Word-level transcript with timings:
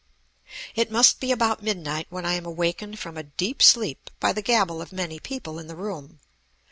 It 0.73 0.89
must 0.89 1.19
be 1.19 1.31
about 1.31 1.61
midnight 1.61 2.07
when 2.09 2.25
I 2.25 2.33
am 2.33 2.43
awakened 2.43 2.97
from 2.97 3.17
a 3.17 3.21
deep 3.21 3.61
sleep 3.61 4.09
by 4.19 4.33
the 4.33 4.41
gabble 4.41 4.81
of 4.81 4.91
many 4.91 5.19
people 5.19 5.59
in 5.59 5.67
the 5.67 5.75
room. 5.75 6.19